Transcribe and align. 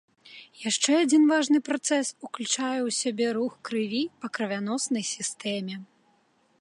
Яшчэ 0.69 0.91
адзін 1.01 1.27
важны 1.31 1.59
працэс 1.67 2.07
уключае 2.27 2.79
ў 2.87 2.89
сябе 3.01 3.27
рух 3.37 3.53
крыві 3.69 4.01
па 4.25 4.33
крывяноснай 4.39 5.03
сістэме. 5.13 5.75